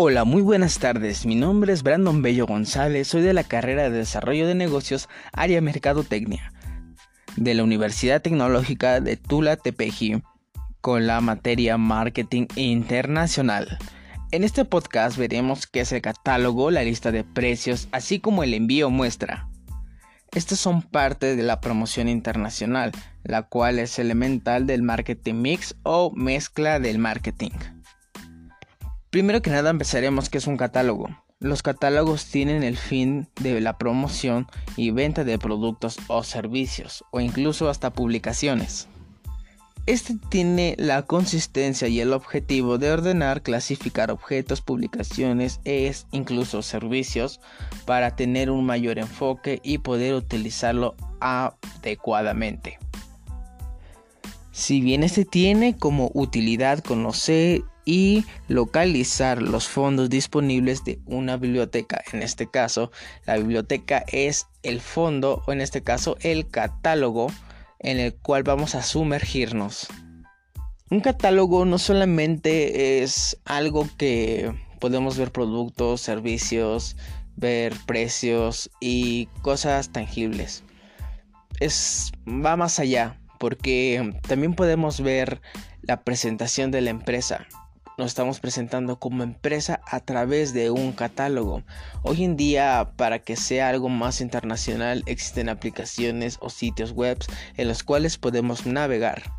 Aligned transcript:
Hola, 0.00 0.22
muy 0.22 0.42
buenas 0.42 0.78
tardes. 0.78 1.26
Mi 1.26 1.34
nombre 1.34 1.72
es 1.72 1.82
Brandon 1.82 2.22
Bello 2.22 2.46
González, 2.46 3.08
soy 3.08 3.20
de 3.20 3.32
la 3.32 3.42
carrera 3.42 3.90
de 3.90 3.98
Desarrollo 3.98 4.46
de 4.46 4.54
Negocios, 4.54 5.08
área 5.32 5.60
Mercadotecnia, 5.60 6.52
de 7.34 7.54
la 7.54 7.64
Universidad 7.64 8.22
Tecnológica 8.22 9.00
de 9.00 9.16
Tula 9.16 9.56
Tepeji, 9.56 10.22
con 10.80 11.08
la 11.08 11.20
materia 11.20 11.78
Marketing 11.78 12.46
Internacional. 12.54 13.76
En 14.30 14.44
este 14.44 14.64
podcast 14.64 15.16
veremos 15.16 15.66
qué 15.66 15.80
es 15.80 15.90
el 15.90 16.00
catálogo, 16.00 16.70
la 16.70 16.84
lista 16.84 17.10
de 17.10 17.24
precios, 17.24 17.88
así 17.90 18.20
como 18.20 18.44
el 18.44 18.54
envío 18.54 18.90
muestra. 18.90 19.48
Estos 20.30 20.60
son 20.60 20.82
parte 20.82 21.34
de 21.34 21.42
la 21.42 21.60
promoción 21.60 22.08
internacional, 22.08 22.92
la 23.24 23.42
cual 23.42 23.80
es 23.80 23.98
elemental 23.98 24.64
del 24.64 24.84
marketing 24.84 25.34
mix 25.34 25.74
o 25.82 26.12
mezcla 26.14 26.78
del 26.78 26.98
marketing. 26.98 27.50
Primero 29.10 29.40
que 29.40 29.50
nada 29.50 29.70
empezaremos 29.70 30.28
que 30.28 30.36
es 30.36 30.46
un 30.46 30.58
catálogo. 30.58 31.08
Los 31.40 31.62
catálogos 31.62 32.26
tienen 32.26 32.62
el 32.62 32.76
fin 32.76 33.28
de 33.40 33.58
la 33.60 33.78
promoción 33.78 34.46
y 34.76 34.90
venta 34.90 35.24
de 35.24 35.38
productos 35.38 35.96
o 36.08 36.22
servicios 36.24 37.04
o 37.10 37.20
incluso 37.20 37.70
hasta 37.70 37.90
publicaciones. 37.90 38.86
Este 39.86 40.16
tiene 40.28 40.74
la 40.78 41.00
consistencia 41.02 41.88
y 41.88 42.00
el 42.00 42.12
objetivo 42.12 42.76
de 42.76 42.90
ordenar, 42.90 43.40
clasificar 43.40 44.10
objetos, 44.10 44.60
publicaciones 44.60 45.60
e 45.64 45.90
incluso 46.10 46.60
servicios 46.60 47.40
para 47.86 48.14
tener 48.14 48.50
un 48.50 48.66
mayor 48.66 48.98
enfoque 48.98 49.60
y 49.62 49.78
poder 49.78 50.12
utilizarlo 50.12 50.94
adecuadamente. 51.20 52.78
Si 54.52 54.82
bien 54.82 55.04
este 55.04 55.24
tiene 55.24 55.78
como 55.78 56.10
utilidad 56.12 56.80
conocer 56.80 57.62
y 57.88 58.26
localizar 58.48 59.40
los 59.40 59.66
fondos 59.66 60.10
disponibles 60.10 60.84
de 60.84 61.00
una 61.06 61.38
biblioteca. 61.38 62.04
En 62.12 62.22
este 62.22 62.46
caso, 62.46 62.92
la 63.24 63.38
biblioteca 63.38 64.04
es 64.08 64.46
el 64.62 64.82
fondo 64.82 65.42
o 65.46 65.52
en 65.52 65.62
este 65.62 65.82
caso 65.82 66.18
el 66.20 66.50
catálogo 66.50 67.28
en 67.78 67.98
el 67.98 68.14
cual 68.14 68.42
vamos 68.42 68.74
a 68.74 68.82
sumergirnos. 68.82 69.86
Un 70.90 71.00
catálogo 71.00 71.64
no 71.64 71.78
solamente 71.78 73.02
es 73.02 73.38
algo 73.46 73.88
que 73.96 74.52
podemos 74.80 75.16
ver 75.16 75.32
productos, 75.32 76.02
servicios, 76.02 76.94
ver 77.36 77.72
precios 77.86 78.70
y 78.82 79.30
cosas 79.40 79.92
tangibles. 79.92 80.62
Es 81.58 82.12
va 82.28 82.54
más 82.58 82.80
allá 82.80 83.18
porque 83.38 84.12
también 84.28 84.52
podemos 84.52 85.00
ver 85.00 85.40
la 85.80 86.02
presentación 86.02 86.70
de 86.70 86.82
la 86.82 86.90
empresa, 86.90 87.46
nos 87.98 88.06
estamos 88.06 88.38
presentando 88.38 89.00
como 89.00 89.24
empresa 89.24 89.80
a 89.84 89.98
través 89.98 90.54
de 90.54 90.70
un 90.70 90.92
catálogo. 90.92 91.64
Hoy 92.02 92.22
en 92.22 92.36
día, 92.36 92.92
para 92.96 93.18
que 93.18 93.34
sea 93.34 93.68
algo 93.68 93.88
más 93.88 94.20
internacional, 94.20 95.02
existen 95.06 95.48
aplicaciones 95.48 96.38
o 96.40 96.48
sitios 96.48 96.92
web 96.92 97.18
en 97.56 97.66
los 97.66 97.82
cuales 97.82 98.16
podemos 98.16 98.66
navegar. 98.66 99.32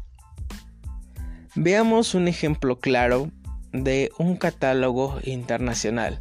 Veamos 1.56 2.14
un 2.14 2.28
ejemplo 2.28 2.80
claro 2.80 3.32
de 3.72 4.12
un 4.20 4.36
catálogo 4.36 5.20
internacional. 5.24 6.20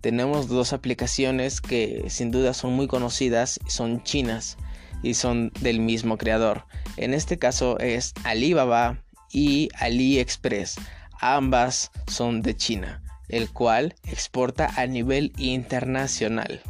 Tenemos 0.00 0.48
dos 0.48 0.72
aplicaciones 0.72 1.60
que 1.60 2.04
sin 2.08 2.30
duda 2.30 2.54
son 2.54 2.72
muy 2.72 2.86
conocidas, 2.86 3.58
son 3.66 4.02
chinas 4.04 4.56
y 5.02 5.14
son 5.14 5.50
del 5.60 5.80
mismo 5.80 6.18
creador. 6.18 6.66
En 6.96 7.14
este 7.14 7.36
caso 7.36 7.80
es 7.80 8.14
Alibaba 8.22 9.02
y 9.32 9.70
AliExpress. 9.74 10.76
Ambas 11.20 11.90
son 12.06 12.42
de 12.42 12.56
China, 12.56 13.02
el 13.28 13.50
cual 13.50 13.94
exporta 14.04 14.70
a 14.76 14.86
nivel 14.86 15.32
internacional. 15.36 16.62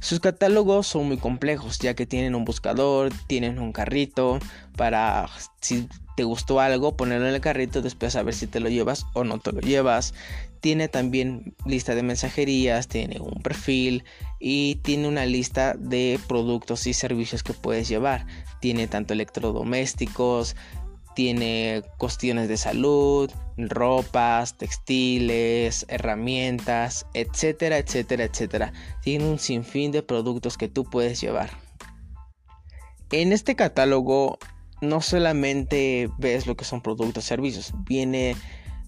Sus 0.00 0.20
catálogos 0.20 0.86
son 0.86 1.08
muy 1.08 1.18
complejos 1.18 1.78
ya 1.78 1.94
que 1.94 2.06
tienen 2.06 2.34
un 2.34 2.46
buscador, 2.46 3.12
tienen 3.26 3.58
un 3.58 3.72
carrito 3.72 4.38
para 4.76 5.28
si 5.60 5.88
te 6.16 6.24
gustó 6.24 6.60
algo 6.60 6.96
ponerlo 6.96 7.28
en 7.28 7.34
el 7.34 7.40
carrito 7.40 7.82
después 7.82 8.16
a 8.16 8.22
ver 8.22 8.34
si 8.34 8.46
te 8.46 8.60
lo 8.60 8.68
llevas 8.68 9.06
o 9.12 9.24
no 9.24 9.38
te 9.38 9.52
lo 9.52 9.60
llevas. 9.60 10.14
Tiene 10.60 10.88
también 10.88 11.54
lista 11.66 11.94
de 11.94 12.02
mensajerías, 12.02 12.88
tiene 12.88 13.20
un 13.20 13.42
perfil 13.42 14.04
y 14.38 14.76
tiene 14.76 15.06
una 15.08 15.26
lista 15.26 15.74
de 15.78 16.18
productos 16.28 16.86
y 16.86 16.92
servicios 16.92 17.42
que 17.42 17.54
puedes 17.54 17.88
llevar. 17.88 18.26
Tiene 18.60 18.86
tanto 18.86 19.12
electrodomésticos, 19.12 20.56
tiene 21.20 21.82
cuestiones 21.98 22.48
de 22.48 22.56
salud, 22.56 23.30
ropas, 23.58 24.56
textiles, 24.56 25.84
herramientas, 25.90 27.04
etcétera, 27.12 27.76
etcétera, 27.76 28.24
etcétera. 28.24 28.72
Tiene 29.02 29.26
un 29.26 29.38
sinfín 29.38 29.92
de 29.92 30.02
productos 30.02 30.56
que 30.56 30.68
tú 30.68 30.84
puedes 30.84 31.20
llevar. 31.20 31.50
En 33.12 33.34
este 33.34 33.54
catálogo 33.54 34.38
no 34.80 35.02
solamente 35.02 36.08
ves 36.16 36.46
lo 36.46 36.56
que 36.56 36.64
son 36.64 36.80
productos, 36.80 37.24
servicios, 37.24 37.74
viene 37.84 38.34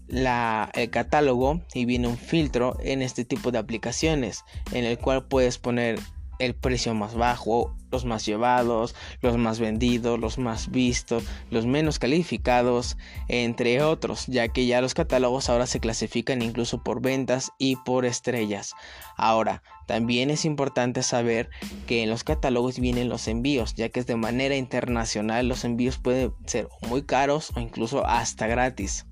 la, 0.09 0.71
el 0.73 0.89
catálogo 0.89 1.61
y 1.75 1.85
viene 1.85 2.09
un 2.09 2.17
filtro 2.17 2.79
en 2.81 3.03
este 3.03 3.27
tipo 3.27 3.51
de 3.51 3.59
aplicaciones 3.59 4.43
en 4.73 4.87
el 4.87 4.97
cual 4.97 5.27
puedes 5.29 5.59
poner 5.59 5.99
el 6.43 6.55
precio 6.55 6.93
más 6.93 7.15
bajo, 7.15 7.73
los 7.93 8.05
más 8.05 8.27
llevados, 8.27 8.97
los 9.21 9.37
más 9.37 9.61
vendidos, 9.61 10.19
los 10.19 10.39
más 10.39 10.71
vistos, 10.71 11.23
los 11.51 11.67
menos 11.67 12.01
calificados, 12.01 12.97
entre 13.29 13.83
otros, 13.83 14.27
ya 14.27 14.49
que 14.49 14.67
ya 14.67 14.81
los 14.81 14.95
catálogos 14.95 15.49
ahora 15.49 15.67
se 15.67 15.79
clasifican 15.79 16.43
incluso 16.43 16.83
por 16.83 17.01
ventas 17.01 17.53
y 17.59 17.77
por 17.77 18.05
estrellas. 18.05 18.75
Ahora, 19.17 19.63
también 19.87 20.31
es 20.31 20.45
importante 20.45 21.05
saber 21.05 21.49
que 21.87 22.03
en 22.03 22.11
los 22.11 22.25
catálogos 22.25 22.81
vienen 22.81 23.09
los 23.09 23.29
envíos, 23.29 23.75
ya 23.75 23.89
que 23.91 24.01
es 24.01 24.07
de 24.07 24.17
manera 24.17 24.57
internacional, 24.57 25.47
los 25.47 25.65
envíos 25.65 25.99
pueden 25.99 26.33
ser 26.47 26.69
muy 26.89 27.03
caros 27.03 27.53
o 27.55 27.61
incluso 27.61 28.05
hasta 28.05 28.49
gratis. 28.49 29.07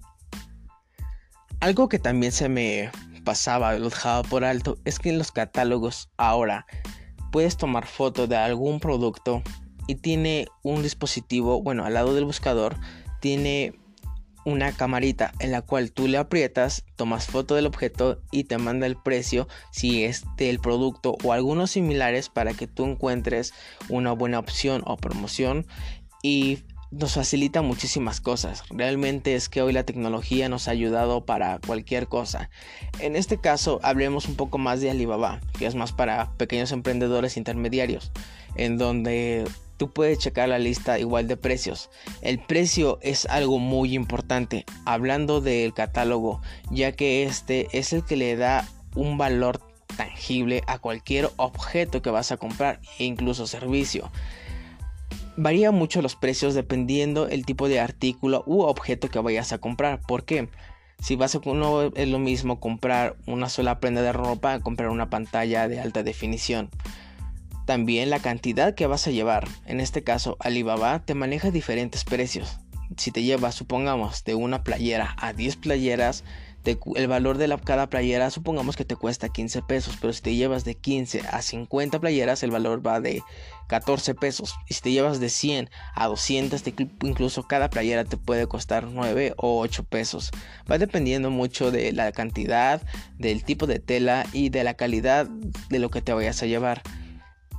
Algo 1.61 1.89
que 1.89 1.99
también 1.99 2.33
se 2.33 2.49
me 2.49 2.91
pasaba, 3.25 3.75
lo 3.75 3.91
dejaba 3.91 4.23
por 4.23 4.45
alto, 4.45 4.79
es 4.85 4.99
que 4.99 5.11
en 5.11 5.19
los 5.19 5.31
catálogos 5.31 6.11
ahora 6.17 6.67
puedes 7.31 7.57
tomar 7.57 7.87
foto 7.87 8.27
de 8.27 8.37
algún 8.37 8.81
producto 8.81 9.43
y 9.87 9.97
tiene 9.97 10.47
un 10.63 10.83
dispositivo, 10.83 11.63
bueno, 11.63 11.85
al 11.85 11.95
lado 11.95 12.15
del 12.15 12.25
buscador 12.25 12.77
tiene 13.21 13.75
una 14.45 14.73
camarita 14.73 15.33
en 15.39 15.53
la 15.53 15.63
cual 15.63 15.93
tú 15.93 16.09
le 16.09 16.19
aprietas, 16.19 16.85
tomas 16.97 17.27
foto 17.27 17.55
del 17.55 17.67
objeto 17.67 18.23
y 18.31 18.45
te 18.45 18.59
manda 18.59 18.87
el 18.87 18.97
precio 18.97 19.49
si 19.71 20.05
es 20.05 20.25
del 20.37 20.61
producto 20.61 21.17
o 21.23 21.33
algunos 21.33 21.73
similares 21.73 22.29
para 22.29 22.55
que 22.55 22.67
tú 22.67 22.85
encuentres 22.85 23.53
una 23.89 24.13
buena 24.13 24.39
opción 24.39 24.83
o 24.87 24.97
promoción. 24.97 25.67
Y 26.23 26.61
nos 26.91 27.15
facilita 27.15 27.63
muchísimas 27.63 28.21
cosas. 28.21 28.65
Realmente 28.71 29.35
es 29.35 29.49
que 29.49 29.63
hoy 29.63 29.73
la 29.73 29.85
tecnología 29.85 30.49
nos 30.49 30.67
ha 30.67 30.73
ayudado 30.73 31.25
para 31.25 31.61
cualquier 31.65 32.09
cosa. 32.09 32.51
En 32.99 33.17
este 33.17 33.39
caso 33.39 33.81
hablemos 33.83 34.27
un 34.27 34.37
poco 34.37 34.59
más 34.59 34.81
de 34.81 34.91
Alibaba, 34.91 35.41
que 35.59 35.67
es 35.67 35.75
más 35.75 35.93
para 35.93 36.33
pequeños 36.37 36.73
emprendedores 36.73 37.37
intermediarios, 37.37 38.11
en 38.57 38.77
donde 38.77 39.45
tú 39.77 39.91
puedes 39.93 40.19
checar 40.19 40.49
la 40.49 40.59
lista 40.59 40.99
igual 40.99 41.29
de 41.29 41.37
precios. 41.37 41.91
El 42.23 42.39
precio 42.39 42.99
es 43.03 43.25
algo 43.27 43.59
muy 43.59 43.95
importante, 43.95 44.67
hablando 44.85 45.41
del 45.41 45.73
catálogo, 45.73 46.43
ya 46.71 46.93
que 46.93 47.23
este 47.23 47.69
es 47.73 47.93
el 47.93 48.05
que 48.05 48.17
le 48.17 48.37
da 48.37 48.69
un 48.95 49.17
valor 49.17 49.61
tangible 49.97 50.63
a 50.67 50.79
cualquier 50.79 51.31
objeto 51.37 52.03
que 52.03 52.11
vas 52.11 52.33
a 52.33 52.37
comprar 52.37 52.81
e 52.99 53.05
incluso 53.05 53.47
servicio. 53.47 54.11
Varía 55.43 55.71
mucho 55.71 56.03
los 56.03 56.17
precios 56.17 56.53
dependiendo 56.53 57.27
el 57.27 57.47
tipo 57.47 57.67
de 57.67 57.81
artículo 57.81 58.45
u 58.47 58.61
objeto 58.61 59.09
que 59.09 59.21
vayas 59.21 59.55
a 59.55 59.59
comprar. 59.59 60.03
¿Por 60.03 60.27
qué? 60.27 60.51
Si 60.99 61.17
vas 61.17 61.35
a 61.35 61.41
no 61.43 61.85
es 61.95 62.09
lo 62.09 62.19
mismo 62.19 62.61
comprar 62.61 63.17
una 63.27 63.49
sola 63.49 63.81
prenda 63.81 64.03
de 64.03 64.13
ropa 64.13 64.53
a 64.53 64.61
comprar 64.61 64.91
una 64.91 65.09
pantalla 65.09 65.67
de 65.67 65.81
alta 65.81 66.03
definición. 66.03 66.69
También 67.65 68.11
la 68.11 68.19
cantidad 68.19 68.75
que 68.75 68.87
vas 68.87 69.07
a 69.07 69.13
llevar. 69.13 69.49
En 69.65 69.81
este 69.81 70.05
caso, 70.05 70.37
Alibaba 70.41 70.99
te 71.07 71.15
maneja 71.15 71.51
diferentes 71.51 72.05
precios. 72.05 72.59
Si 72.99 73.11
te 73.11 73.23
llevas, 73.23 73.55
supongamos, 73.55 74.25
de 74.25 74.35
una 74.35 74.63
playera 74.63 75.17
a 75.19 75.33
10 75.33 75.57
playeras, 75.57 76.23
el 76.65 77.09
valor 77.09 77.39
de 77.39 77.49
la, 77.49 77.57
cada 77.59 77.89
playera 77.89 78.31
supongamos 78.31 78.77
que 78.77 78.85
te 78.85 78.97
cuesta 78.97 79.31
15 79.31 79.63
pesos, 79.63 79.97
pero 80.01 80.13
si 80.13 80.21
te 80.21 80.35
llevas 80.35 80.65
de 80.65 80.75
15 80.75 81.23
a 81.31 81.41
50 81.41 82.01
playeras 82.01 82.43
el 82.43 82.51
valor 82.51 82.87
va 82.87 83.01
de 83.01 83.23
14 83.69 84.15
pesos. 84.15 84.55
Y 84.69 84.75
si 84.75 84.83
te 84.83 84.93
llevas 84.93 85.21
de 85.21 85.31
100 85.31 85.71
a 85.95 86.07
200, 86.07 86.63
incluso 87.03 87.45
cada 87.45 87.71
playera 87.71 88.05
te 88.05 88.17
puede 88.17 88.47
costar 88.47 88.89
9 88.89 89.35
o 89.39 89.61
8 89.61 89.85
pesos. 89.85 90.31
Va 90.71 90.77
dependiendo 90.77 91.31
mucho 91.31 91.71
de 91.71 91.93
la 91.93 92.13
cantidad, 92.13 92.83
del 93.19 93.43
tipo 93.45 93.67
de 93.67 93.79
tela 93.79 94.27
y 94.33 94.51
de 94.51 94.65
la 94.65 94.75
calidad 94.75 95.27
de 95.71 95.79
lo 95.79 95.91
que 95.91 96.03
te 96.03 96.13
vayas 96.13 96.43
a 96.43 96.47
llevar. 96.47 96.83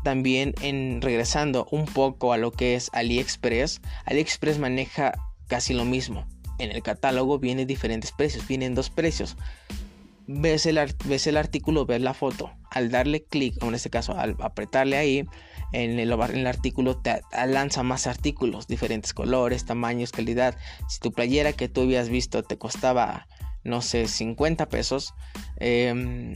También 0.04 0.54
en 0.62 1.02
regresando 1.02 1.68
un 1.72 1.86
poco 1.86 2.34
a 2.34 2.38
lo 2.38 2.52
que 2.52 2.76
es 2.76 2.90
AliExpress, 2.94 3.82
AliExpress 4.06 4.60
maneja 4.60 5.14
casi 5.48 5.74
lo 5.74 5.86
mismo 5.86 6.28
en 6.62 6.72
el 6.72 6.84
catálogo 6.84 7.40
vienen 7.40 7.68
diferentes 7.68 8.12
precios, 8.12 8.48
vienen 8.48 8.76
dos 8.76 8.90
precios. 8.90 9.36
ves 10.28 10.66
el, 10.66 10.80
ves 11.06 11.28
el 11.28 11.38
artículo, 11.38 11.86
ves 11.86 12.02
la 12.02 12.14
foto. 12.14 12.52
Al 12.70 12.90
darle 12.90 13.24
clic, 13.24 13.62
o 13.62 13.68
en 13.68 13.76
este 13.76 13.90
caso 13.90 14.18
al 14.18 14.36
apretarle 14.40 14.98
ahí, 14.98 15.26
en 15.74 16.00
el, 16.00 16.12
en 16.12 16.38
el, 16.38 16.48
artículo 16.48 16.98
te 16.98 17.22
lanza 17.48 17.84
más 17.84 18.08
artículos, 18.08 18.68
diferentes 18.68 19.14
colores, 19.14 19.66
tamaños, 19.66 20.12
calidad. 20.12 20.56
Si 20.88 21.00
tu 21.00 21.12
playera 21.12 21.54
que 21.54 21.70
tú 21.70 21.82
habías 21.82 22.10
visto 22.10 22.44
te 22.44 22.58
costaba, 22.58 23.28
no 23.64 23.82
sé, 23.82 24.08
50 24.08 24.68
pesos, 24.68 25.14
eh, 25.58 26.36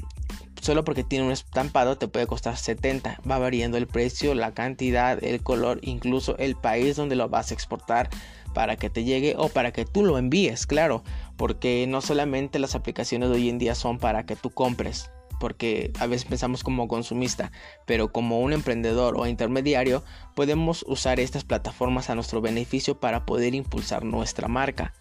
solo 0.61 0.83
porque 0.83 1.03
tiene 1.03 1.25
un 1.25 1.31
estampado 1.31 1.97
te 1.97 2.07
puede 2.07 2.27
costar 2.27 2.57
70. 2.57 3.21
Va 3.29 3.37
variando 3.37 3.77
el 3.77 3.87
precio, 3.87 4.33
la 4.33 4.53
cantidad, 4.53 5.23
el 5.23 5.41
color, 5.43 5.79
incluso 5.83 6.37
el 6.37 6.55
país 6.55 6.95
donde 6.95 7.15
lo 7.15 7.29
vas 7.29 7.51
a 7.51 7.53
exportar 7.53 8.09
para 8.55 8.77
que 8.77 8.89
te 8.89 9.03
llegue 9.03 9.35
o 9.37 9.49
para 9.49 9.71
que 9.71 9.85
tú 9.85 10.03
lo 10.03 10.17
envíes, 10.17 10.65
claro, 10.65 11.03
porque 11.35 11.85
no 11.87 12.01
solamente 12.01 12.57
las 12.57 12.73
aplicaciones 12.73 13.29
de 13.29 13.35
hoy 13.35 13.49
en 13.49 13.59
día 13.59 13.75
son 13.75 13.99
para 13.99 14.25
que 14.25 14.37
tú 14.37 14.49
compres, 14.49 15.11
porque 15.41 15.91
a 15.99 16.07
veces 16.07 16.25
pensamos 16.25 16.63
como 16.63 16.87
consumista, 16.87 17.51
pero 17.85 18.13
como 18.13 18.39
un 18.39 18.53
emprendedor 18.53 19.15
o 19.17 19.27
intermediario 19.27 20.03
podemos 20.35 20.85
usar 20.87 21.19
estas 21.19 21.43
plataformas 21.43 22.09
a 22.09 22.15
nuestro 22.15 22.39
beneficio 22.39 22.97
para 22.97 23.25
poder 23.25 23.53
impulsar 23.53 24.05
nuestra 24.05 24.47
marca. 24.47 24.93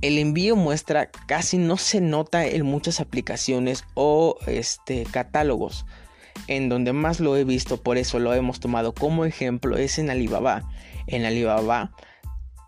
El 0.00 0.16
envío 0.16 0.56
muestra 0.56 1.10
casi 1.10 1.58
no 1.58 1.76
se 1.76 2.00
nota 2.00 2.46
en 2.46 2.64
muchas 2.64 3.00
aplicaciones 3.00 3.84
o 3.92 4.38
este, 4.46 5.04
catálogos. 5.04 5.84
En 6.46 6.70
donde 6.70 6.94
más 6.94 7.20
lo 7.20 7.36
he 7.36 7.44
visto, 7.44 7.82
por 7.82 7.98
eso 7.98 8.18
lo 8.18 8.32
hemos 8.32 8.60
tomado 8.60 8.94
como 8.94 9.26
ejemplo, 9.26 9.76
es 9.76 9.98
en 9.98 10.08
Alibaba. 10.08 10.64
En 11.10 11.24
Alibaba, 11.24 11.92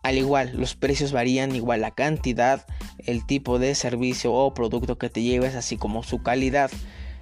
al 0.02 0.18
igual, 0.18 0.52
los 0.54 0.74
precios 0.74 1.12
varían, 1.12 1.54
igual 1.54 1.80
la 1.80 1.92
cantidad, 1.92 2.66
el 2.98 3.24
tipo 3.26 3.58
de 3.58 3.74
servicio 3.74 4.32
o 4.32 4.54
producto 4.54 4.98
que 4.98 5.10
te 5.10 5.22
lleves, 5.22 5.54
así 5.54 5.76
como 5.76 6.02
su 6.02 6.22
calidad. 6.22 6.70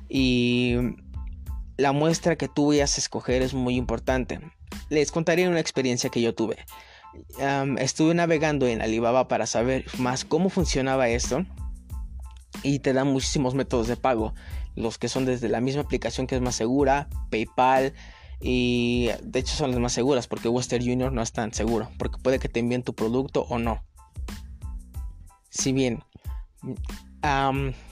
Y 0.09 0.77
la 1.77 1.93
muestra 1.93 2.37
que 2.37 2.49
tú 2.49 2.69
vayas 2.69 2.97
a 2.97 3.01
escoger 3.01 3.43
es 3.43 3.55
muy 3.55 3.77
importante. 3.77 4.41
Les 4.89 5.13
contaré 5.13 5.49
una 5.49 5.61
experiencia 5.61 6.11
que 6.11 6.23
yo 6.23 6.35
tuve 6.35 6.59
estuve 7.79 8.15
navegando 8.15 8.67
en 8.67 8.83
Alibaba 8.83 9.29
para 9.29 9.47
saber 9.47 9.85
más 9.99 10.25
cómo 10.25 10.49
funcionaba 10.49 11.09
esto 11.09 11.45
y 12.63 12.81
te 12.81 12.93
dan 12.93 13.09
muchísimos 13.09 13.55
métodos 13.55 13.89
de 13.89 13.97
pago. 13.97 14.35
Los 14.77 14.99
que 14.99 15.09
son 15.09 15.25
desde 15.25 15.49
la 15.49 15.61
misma 15.61 15.83
aplicación 15.83 16.27
que 16.27 16.37
es 16.37 16.41
más 16.41 16.55
segura, 16.55 17.09
PayPal 17.31 17.95
y 18.41 19.11
de 19.23 19.39
hecho 19.39 19.55
son 19.55 19.71
las 19.71 19.81
más 19.81 19.93
seguras 19.93 20.27
porque 20.27 20.49
Western 20.49 20.83
Union 20.83 21.15
no 21.15 21.23
es 21.23 21.33
tan 21.33 21.53
seguro 21.53 21.91
porque 21.99 22.19
puede 22.23 22.39
que 22.39 22.49
te 22.49 22.61
envíen 22.61 22.83
tu 22.83 22.95
producto 22.95 23.47
o 23.49 23.59
no. 23.59 23.85
Si 25.51 25.73
bien 25.73 26.03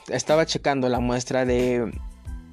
estaba 0.09 0.45
checando 0.45 0.89
la 0.89 0.99
muestra 0.99 1.45
de 1.45 1.91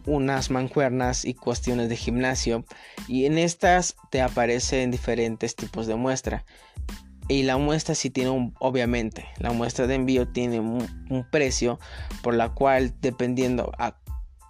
unas 0.07 0.51
mancuernas 0.51 1.25
y 1.25 1.35
cuestiones 1.35 1.89
de 1.89 1.97
gimnasio 1.97 2.65
y 3.09 3.25
en 3.27 3.39
estas 3.39 3.97
te 4.11 4.23
aparecen 4.23 4.91
diferentes 4.91 5.57
tipos 5.57 5.87
de 5.87 5.97
muestra 5.97 6.45
y 7.29 7.43
la 7.43 7.57
muestra 7.57 7.95
sí 7.95 8.11
tiene 8.11 8.31
un, 8.31 8.55
obviamente 8.61 9.27
la 9.39 9.53
muestra 9.53 9.87
de 9.87 9.97
envío 9.97 10.29
tiene 10.29 10.61
un, 10.61 11.27
precio 11.31 11.81
por 12.23 12.35
la 12.35 12.51
cual 12.51 12.95
dependiendo 13.01 13.73
a 13.79 13.99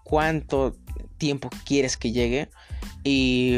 cuánto 0.04 0.76
tiempo 1.16 1.48
quieres 1.64 1.96
que 1.96 2.12
llegue 2.12 2.50
y 3.04 3.56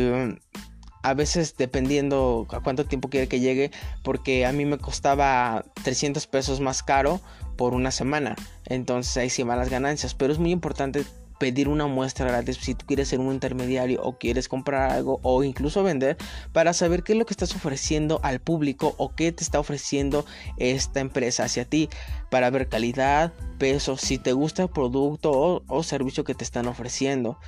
a 1.03 1.15
veces 1.15 1.57
dependiendo 1.57 2.47
a 2.51 2.61
cuánto 2.61 2.85
tiempo 2.85 3.09
quiere 3.09 3.29
que 3.29 3.41
llegue 3.41 3.71
porque 4.03 4.47
a 4.47 4.53
mí 4.53 4.65
me 4.65 4.79
costaba 4.79 5.65
300 5.85 6.27
pesos 6.27 6.61
más 6.61 6.83
caro 6.83 7.21
por 7.57 7.75
una 7.75 7.91
semana 7.91 8.37
entonces 8.67 9.17
ahí 9.17 9.31
sí 9.31 9.43
van 9.43 9.59
las 9.59 9.71
ganancias 9.71 10.15
pero 10.15 10.33
es 10.33 10.39
muy 10.39 10.51
importante 10.51 11.05
pedir 11.39 11.69
una 11.69 11.87
muestra 11.87 12.27
gratis 12.27 12.59
si 12.61 12.75
tú 12.75 12.85
quieres 12.87 13.09
ser 13.09 13.21
un 13.21 13.33
intermediario 13.33 14.03
o 14.03 14.19
quieres 14.19 14.49
comprar 14.49 14.91
algo 14.91 15.21
o 15.23 15.43
incluso 15.45 15.83
vender 15.83 16.17
para 16.53 16.73
saber 16.73 17.03
qué 17.03 17.13
es 17.13 17.19
lo 17.19 17.27
que 17.27 17.33
estás 17.33 17.55
ofreciendo 17.55 18.21
al 18.23 18.41
público 18.41 18.95
o 18.99 19.15
qué 19.15 19.33
te 19.33 19.43
está 19.43 19.61
ofreciendo 19.61 20.27
esta 20.57 21.01
empresa 21.01 21.45
hacia 21.45 21.65
ti 21.65 21.89
para 22.31 22.51
ver 22.51 22.69
calidad, 22.69 23.33
peso, 23.59 23.97
si 23.97 24.19
te 24.19 24.33
gusta 24.33 24.65
el 24.65 24.69
producto 24.69 25.63
o, 25.67 25.83
servicio 25.83 26.25
que 26.25 26.35
te 26.35 26.45
están 26.45 26.67
ofreciendo. 26.67 27.39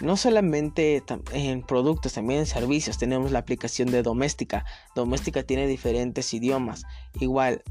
No 0.00 0.16
solamente 0.16 1.02
en 1.32 1.62
productos, 1.62 2.14
también 2.14 2.40
en 2.40 2.46
servicios. 2.46 2.98
Tenemos 2.98 3.30
la 3.32 3.40
aplicación 3.40 3.90
de 3.90 4.02
Doméstica. 4.02 4.64
Doméstica 4.94 5.42
tiene 5.42 5.66
diferentes 5.66 6.32
idiomas. 6.32 6.84
Igual, 7.20 7.62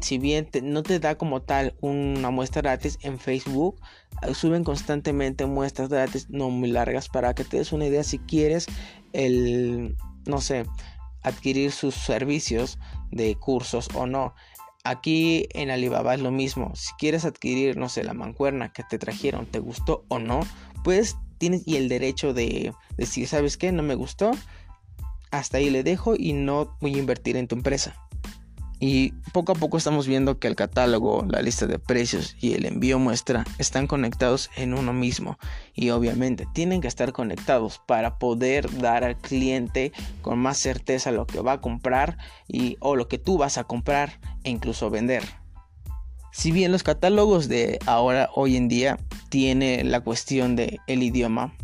si 0.00 0.18
bien 0.18 0.48
no 0.62 0.82
te 0.82 0.98
da 0.98 1.16
como 1.16 1.42
tal 1.42 1.76
una 1.80 2.30
muestra 2.30 2.62
gratis 2.62 2.98
en 3.02 3.18
Facebook, 3.18 3.80
eh, 4.22 4.34
suben 4.34 4.64
constantemente 4.64 5.46
muestras 5.46 5.88
gratis 5.88 6.28
no 6.30 6.50
muy 6.50 6.70
largas 6.70 7.08
para 7.08 7.34
que 7.34 7.44
te 7.44 7.58
des 7.58 7.72
una 7.72 7.86
idea 7.86 8.02
si 8.02 8.18
quieres 8.18 8.66
el, 9.12 9.96
no 10.24 10.40
sé, 10.40 10.66
adquirir 11.22 11.72
sus 11.72 11.94
servicios 11.94 12.78
de 13.10 13.34
cursos 13.36 13.88
o 13.94 14.06
no. 14.06 14.34
Aquí 14.84 15.48
en 15.52 15.70
Alibaba 15.70 16.14
es 16.14 16.20
lo 16.20 16.30
mismo. 16.30 16.72
Si 16.76 16.92
quieres 16.94 17.24
adquirir, 17.24 17.76
no 17.76 17.88
sé, 17.88 18.04
la 18.04 18.14
mancuerna 18.14 18.72
que 18.72 18.84
te 18.84 18.98
trajeron, 18.98 19.46
te 19.46 19.58
gustó 19.58 20.04
o 20.08 20.18
no, 20.18 20.40
pues 20.84 21.16
tienes 21.38 21.66
y 21.66 21.76
el 21.76 21.88
derecho 21.88 22.32
de 22.32 22.72
decir, 22.96 23.28
¿sabes 23.28 23.56
qué? 23.56 23.72
No 23.72 23.82
me 23.82 23.94
gustó. 23.94 24.32
Hasta 25.30 25.58
ahí 25.58 25.70
le 25.70 25.82
dejo 25.82 26.14
y 26.16 26.32
no 26.32 26.76
voy 26.80 26.94
a 26.94 26.98
invertir 26.98 27.36
en 27.36 27.48
tu 27.48 27.56
empresa. 27.56 27.94
Y 28.78 29.12
poco 29.32 29.52
a 29.52 29.54
poco 29.54 29.78
estamos 29.78 30.06
viendo 30.06 30.38
que 30.38 30.48
el 30.48 30.54
catálogo, 30.54 31.24
la 31.28 31.40
lista 31.40 31.66
de 31.66 31.78
precios 31.78 32.36
y 32.40 32.52
el 32.52 32.66
envío 32.66 32.98
muestra 32.98 33.44
están 33.58 33.86
conectados 33.86 34.50
en 34.56 34.74
uno 34.74 34.92
mismo. 34.92 35.38
Y 35.74 35.90
obviamente 35.90 36.46
tienen 36.52 36.82
que 36.82 36.88
estar 36.88 37.12
conectados 37.12 37.80
para 37.86 38.18
poder 38.18 38.70
dar 38.78 39.02
al 39.02 39.16
cliente 39.16 39.92
con 40.20 40.38
más 40.38 40.58
certeza 40.58 41.10
lo 41.10 41.26
que 41.26 41.40
va 41.40 41.52
a 41.52 41.60
comprar 41.60 42.18
y 42.48 42.76
o 42.80 42.96
lo 42.96 43.08
que 43.08 43.18
tú 43.18 43.38
vas 43.38 43.56
a 43.56 43.64
comprar 43.64 44.20
e 44.44 44.50
incluso 44.50 44.90
vender. 44.90 45.22
Si 46.36 46.52
bien 46.52 46.70
los 46.70 46.82
catálogos 46.82 47.48
de 47.48 47.78
ahora 47.86 48.28
hoy 48.34 48.58
en 48.58 48.68
día 48.68 48.98
tiene 49.30 49.82
la 49.84 50.00
cuestión 50.00 50.54
de 50.54 50.80
el 50.86 51.02
idioma, 51.02 51.54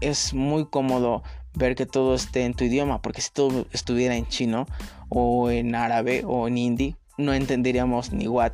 es 0.00 0.32
muy 0.32 0.64
cómodo 0.64 1.24
ver 1.54 1.74
que 1.74 1.86
todo 1.86 2.14
esté 2.14 2.44
en 2.44 2.54
tu 2.54 2.62
idioma, 2.62 3.02
porque 3.02 3.20
si 3.20 3.30
todo 3.32 3.66
estuviera 3.72 4.14
en 4.14 4.28
chino 4.28 4.68
o 5.08 5.50
en 5.50 5.74
árabe 5.74 6.22
o 6.24 6.46
en 6.46 6.56
hindi, 6.56 6.94
no 7.18 7.34
entenderíamos 7.34 8.12
ni 8.12 8.28
what, 8.28 8.52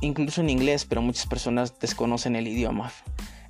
incluso 0.00 0.42
en 0.42 0.48
inglés, 0.48 0.84
pero 0.84 1.02
muchas 1.02 1.26
personas 1.26 1.76
desconocen 1.80 2.36
el 2.36 2.46
idioma. 2.46 2.92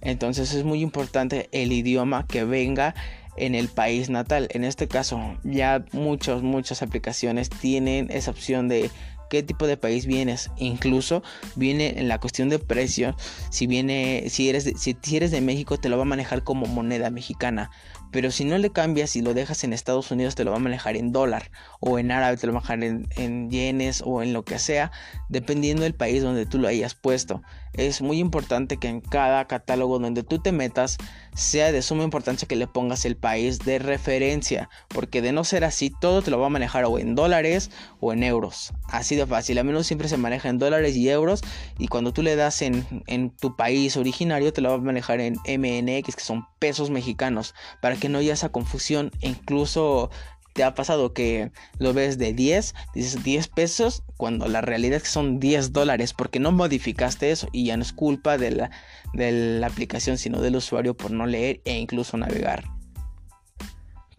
Entonces 0.01 0.55
es 0.55 0.65
muy 0.65 0.81
importante 0.81 1.51
el 1.53 1.73
idioma 1.73 2.27
que 2.27 2.45
venga 2.45 2.95
en 3.37 3.55
el 3.55 3.69
país 3.69 4.09
natal. 4.09 4.49
En 4.53 4.65
este 4.65 4.89
caso, 4.89 5.21
ya 5.45 5.85
muchas, 5.93 6.41
muchas 6.41 6.81
aplicaciones 6.81 7.51
tienen 7.51 8.11
esa 8.11 8.31
opción 8.31 8.67
de 8.67 8.91
qué 9.29 9.43
tipo 9.43 9.67
de 9.67 9.77
país 9.77 10.07
vienes. 10.07 10.51
Incluso 10.57 11.23
viene 11.57 11.99
en 11.99 12.09
la 12.09 12.19
cuestión 12.19 12.49
de 12.49 12.59
precio. 12.59 13.17
Si 13.51 13.67
viene, 13.67 14.25
si 14.29 14.49
eres 14.49 14.71
si 14.77 15.17
eres 15.17 15.31
de 15.31 15.41
México, 15.41 15.79
te 15.79 15.89
lo 15.89 15.97
va 15.97 16.03
a 16.03 16.07
manejar 16.07 16.45
como 16.45 16.67
moneda 16.67 17.11
mexicana. 17.11 17.71
Pero 18.11 18.31
si 18.31 18.45
no 18.45 18.59
le 18.59 18.71
cambias 18.71 19.17
y 19.17 19.23
lo 19.23 19.35
dejas 19.35 19.65
en 19.65 19.73
Estados 19.73 20.11
Unidos, 20.11 20.35
te 20.35 20.45
lo 20.45 20.51
va 20.51 20.57
a 20.57 20.61
manejar 20.61 20.97
en 20.97 21.13
dólar 21.13 21.51
o 21.81 21.99
en 21.99 22.11
árabe, 22.11 22.37
te 22.37 22.47
lo 22.47 22.53
va 22.53 22.61
a 22.61 22.63
manejar 22.63 22.85
en, 22.85 23.09
en 23.17 23.51
yenes 23.51 24.03
o 24.05 24.23
en 24.23 24.33
lo 24.33 24.45
que 24.45 24.59
sea, 24.59 24.91
dependiendo 25.29 25.83
del 25.83 25.95
país 25.95 26.23
donde 26.23 26.47
tú 26.47 26.59
lo 26.59 26.69
hayas 26.69 26.95
puesto. 26.95 27.43
Es 27.75 28.01
muy 28.03 28.19
importante 28.19 28.79
que 28.79 28.89
en 28.89 29.01
cada 29.01 29.47
catálogo 29.47 29.99
donde 29.99 30.23
tú 30.23 30.39
te 30.41 30.53
metas 30.53 30.99
sea 31.35 31.71
de 31.71 31.83
suma 31.83 32.03
importancia 32.03 32.49
que 32.49 32.57
le 32.57 32.67
pongas 32.67 33.05
el 33.05 33.17
país 33.17 33.61
de 33.61 33.79
referencia, 33.79 34.69
porque 34.89 35.23
de 35.23 35.33
no 35.33 35.45
ser 35.45 35.65
así, 35.65 35.93
todo 36.01 36.23
te 36.23 36.33
lo 36.33 36.41
va 36.41 36.47
a 36.47 36.51
manejar 36.51 36.85
o 36.87 36.99
en 36.99 37.15
dólares 37.15 37.71
o 38.01 38.13
en 38.13 38.25
euros. 38.25 38.73
Así 38.89 39.15
de 39.15 39.27
fácil, 39.27 39.59
a 39.59 39.63
menos 39.63 39.87
siempre 39.87 40.09
se 40.09 40.17
maneja 40.17 40.49
en 40.49 40.59
dólares 40.59 40.97
y 40.97 41.09
euros, 41.09 41.43
y 41.79 41.87
cuando 41.87 42.13
tú 42.13 42.23
le 42.23 42.35
das 42.35 42.63
en, 42.63 42.85
en 43.07 43.31
tu 43.31 43.55
país 43.55 43.97
originario, 43.97 44.53
te 44.53 44.61
lo 44.61 44.71
va 44.71 44.75
a 44.77 44.79
manejar 44.79 45.21
en 45.21 45.35
MNX, 45.35 46.17
que 46.17 46.25
son 46.25 46.47
pesos 46.59 46.91
mexicanos, 46.91 47.55
para 47.81 47.95
que 47.99 48.09
no 48.09 48.19
haya 48.19 48.33
esa 48.33 48.51
confusión, 48.51 49.11
incluso 49.21 50.11
te 50.59 50.65
ha 50.65 50.75
pasado 50.75 51.13
que 51.13 51.53
lo 51.79 51.93
ves 51.93 52.19
de 52.19 52.33
10, 52.33 52.75
dices 52.93 53.23
10 53.23 53.47
pesos, 53.47 54.03
cuando 54.17 54.49
la 54.49 54.61
realidad 54.61 54.97
es 54.97 55.05
que 55.05 55.09
son 55.09 55.39
10 55.39 55.73
dólares, 55.73 56.15
porque 56.15 56.41
no 56.41 56.51
modificaste 56.51 57.31
eso 57.31 57.49
y 57.53 57.67
ya 57.67 57.77
no 57.77 57.85
es 57.85 57.93
culpa 57.93 58.39
de 58.39 58.51
la, 58.51 58.71
de 59.13 59.61
la 59.61 59.69
aplicación, 59.69 60.19
sino 60.19 60.41
del 60.41 60.57
usuario 60.57 60.97
por 60.97 61.13
no 61.13 61.27
leer 61.27 61.61
e 61.65 61.79
incluso 61.79 62.17
navegar. 62.17 62.65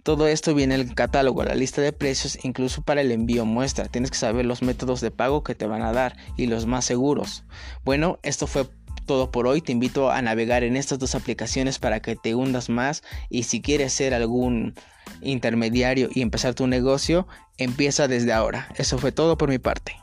Todo 0.04 0.28
esto 0.28 0.56
viene 0.56 0.76
en 0.76 0.82
el 0.82 0.96
catálogo, 0.96 1.44
la 1.44 1.56
lista 1.56 1.82
de 1.82 1.92
precios, 1.92 2.40
incluso 2.44 2.82
para 2.84 3.02
el 3.02 3.12
envío 3.12 3.46
muestra. 3.46 3.90
Tienes 3.90 4.10
que 4.10 4.18
saber 4.18 4.46
los 4.46 4.62
métodos 4.62 5.02
de 5.02 5.12
pago 5.12 5.44
que 5.44 5.56
te 5.56 5.68
van 5.68 5.82
a 5.82 5.92
dar 5.92 6.16
y 6.38 6.48
los 6.48 6.66
más 6.66 6.86
seguros. 6.86 7.44
Bueno, 7.84 8.18
esto 8.24 8.48
fue 8.48 8.66
todo 9.10 9.32
por 9.32 9.48
hoy. 9.48 9.60
Te 9.60 9.72
invito 9.72 10.12
a 10.12 10.22
navegar 10.22 10.64
en 10.64 10.78
estas 10.78 11.00
dos 11.00 11.16
aplicaciones 11.16 11.80
para 11.80 12.00
que 12.00 12.16
te 12.16 12.36
hundas 12.36 12.70
más 12.70 13.02
y 13.28 13.44
si 13.44 13.60
quieres 13.60 13.92
ser 13.92 14.14
algún 14.14 14.76
intermediario 15.22 16.10
y 16.14 16.22
empezar 16.22 16.54
tu 16.54 16.68
negocio, 16.68 17.28
empieza 17.58 18.08
desde 18.08 18.34
ahora. 18.34 18.70
Eso 18.78 19.00
fue 19.00 19.12
todo 19.12 19.36
por 19.36 19.50
mi 19.50 19.58
parte. 19.58 19.96